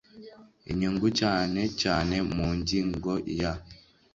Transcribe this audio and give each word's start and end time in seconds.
inyungu 0.71 1.07
cyane 1.19 1.61
cyane 1.81 2.15
mu 2.35 2.47
ngi 2.57 2.79
ngo 2.91 3.13
ya 3.39 3.53